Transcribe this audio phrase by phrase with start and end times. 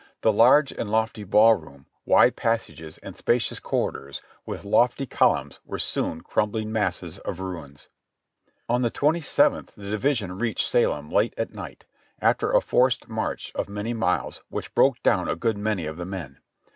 [0.21, 5.77] The large and lofty ball room, wide passages and spacious corridors with lofty columns were
[5.77, 7.87] soon crumbling masses of ruins.
[8.67, 11.85] On the twenty seventh the division reached Salem late at night,
[12.19, 16.05] after a forced march of many miles which broke down a good many of the
[16.05, 16.39] men.